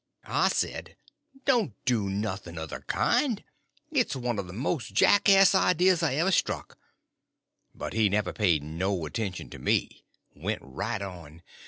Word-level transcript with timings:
I 0.25 0.47
said, 0.49 0.97
"Don't 1.45 1.75
do 1.85 2.09
nothing 2.09 2.57
of 2.57 2.69
the 2.71 2.81
kind; 2.81 3.43
it's 3.91 4.15
one 4.15 4.39
of 4.39 4.47
the 4.47 4.51
most 4.51 4.95
jackass 4.95 5.53
ideas 5.53 6.01
I 6.01 6.15
ever 6.15 6.31
struck;" 6.31 6.79
but 7.75 7.93
he 7.93 8.09
never 8.09 8.33
paid 8.33 8.63
no 8.63 9.05
attention 9.05 9.51
to 9.51 9.59
me; 9.59 10.03
went 10.33 10.63
right 10.63 11.03
on. 11.03 11.43